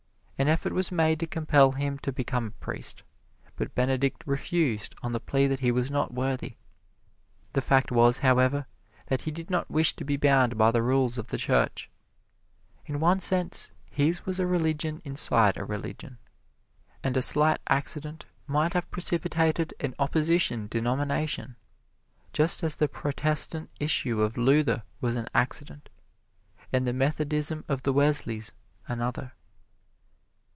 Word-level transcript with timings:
An 0.41 0.47
effort 0.47 0.73
was 0.73 0.91
made 0.91 1.19
to 1.19 1.27
compel 1.27 1.73
him 1.73 1.99
to 1.99 2.11
become 2.11 2.47
a 2.47 2.63
priest, 2.65 3.03
but 3.57 3.75
Benedict 3.75 4.23
refused 4.25 4.95
on 5.03 5.13
the 5.13 5.19
plea 5.19 5.45
that 5.45 5.59
he 5.59 5.71
was 5.71 5.91
not 5.91 6.15
worthy. 6.15 6.55
The 7.53 7.61
fact 7.61 7.91
was, 7.91 8.17
however, 8.17 8.65
that 9.05 9.21
he 9.21 9.29
did 9.31 9.51
not 9.51 9.69
wish 9.69 9.95
to 9.97 10.03
be 10.03 10.17
bound 10.17 10.57
by 10.57 10.71
the 10.71 10.81
rules 10.81 11.19
of 11.19 11.27
the 11.27 11.37
Church. 11.37 11.91
In 12.87 12.99
one 12.99 13.19
sense, 13.19 13.69
his 13.91 14.25
was 14.25 14.39
a 14.39 14.47
religion 14.47 14.99
inside 15.05 15.57
a 15.57 15.63
religion, 15.63 16.17
and 17.03 17.15
a 17.15 17.21
slight 17.21 17.59
accident 17.69 18.25
might 18.47 18.73
have 18.73 18.89
precipitated 18.89 19.75
an 19.79 19.93
opposition 19.99 20.65
denomination, 20.65 21.55
just 22.33 22.63
as 22.63 22.73
the 22.73 22.87
Protestant 22.87 23.69
issue 23.79 24.19
of 24.21 24.37
Luther 24.37 24.81
was 25.01 25.15
an 25.15 25.27
accident, 25.35 25.87
and 26.73 26.87
the 26.87 26.93
Methodism 26.93 27.63
of 27.67 27.83
the 27.83 27.93
Wesleys, 27.93 28.53
another. 28.87 29.33